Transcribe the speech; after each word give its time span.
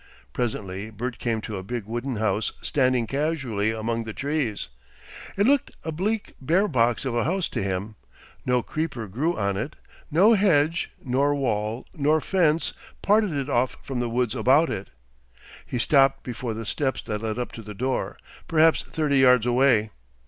Presently 0.33 0.89
Bert 0.89 1.19
came 1.19 1.41
to 1.41 1.57
a 1.57 1.63
big 1.63 1.85
wooden 1.85 2.15
house 2.15 2.53
standing 2.63 3.05
casually 3.05 3.69
among 3.69 4.03
the 4.03 4.15
trees. 4.15 4.69
It 5.37 5.45
looked 5.45 5.75
a 5.83 5.91
bleak, 5.91 6.33
bare 6.41 6.67
box 6.67 7.05
of 7.05 7.13
a 7.15 7.23
house 7.23 7.47
to 7.49 7.61
him, 7.61 7.93
no 8.43 8.63
creeper 8.63 9.05
grew 9.07 9.37
on 9.37 9.57
it, 9.57 9.75
no 10.09 10.33
hedge 10.33 10.89
nor 11.05 11.35
wall 11.35 11.85
nor 11.93 12.19
fence 12.19 12.73
parted 13.03 13.33
it 13.33 13.47
off 13.47 13.77
from 13.83 13.99
the 13.99 14.09
woods 14.09 14.33
about 14.33 14.71
it. 14.71 14.89
He 15.67 15.77
stopped 15.77 16.23
before 16.23 16.55
the 16.55 16.65
steps 16.65 17.03
that 17.03 17.21
led 17.21 17.37
up 17.37 17.51
to 17.51 17.61
the 17.61 17.75
door, 17.75 18.17
perhaps 18.47 18.81
thirty 18.81 19.19
yards 19.19 19.45
away. 19.45 19.91